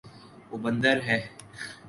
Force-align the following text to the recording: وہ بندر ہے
وہ 0.49 0.57
بندر 0.57 0.97
ہے 1.07 1.19